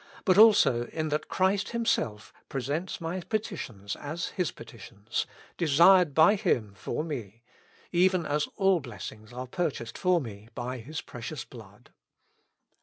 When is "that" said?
1.09-1.27